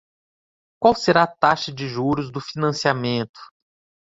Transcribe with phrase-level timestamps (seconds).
[0.81, 3.39] Qual será a taxa de juros do financiamento?